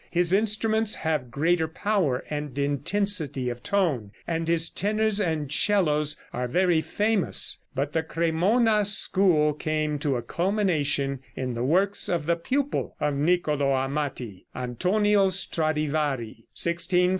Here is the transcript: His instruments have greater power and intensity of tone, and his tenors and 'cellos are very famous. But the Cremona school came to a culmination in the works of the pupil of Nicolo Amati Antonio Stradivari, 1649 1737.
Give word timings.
His 0.09 0.33
instruments 0.33 0.95
have 0.95 1.29
greater 1.29 1.67
power 1.67 2.23
and 2.31 2.57
intensity 2.57 3.49
of 3.51 3.61
tone, 3.61 4.09
and 4.25 4.47
his 4.47 4.67
tenors 4.71 5.21
and 5.21 5.51
'cellos 5.51 6.19
are 6.33 6.47
very 6.47 6.81
famous. 6.81 7.59
But 7.75 7.93
the 7.93 8.01
Cremona 8.01 8.83
school 8.85 9.53
came 9.53 9.99
to 9.99 10.15
a 10.15 10.23
culmination 10.23 11.19
in 11.35 11.53
the 11.53 11.63
works 11.63 12.09
of 12.09 12.25
the 12.25 12.35
pupil 12.35 12.95
of 12.99 13.13
Nicolo 13.13 13.73
Amati 13.73 14.47
Antonio 14.55 15.29
Stradivari, 15.29 15.69
1649 16.49 16.49
1737. 16.49 17.09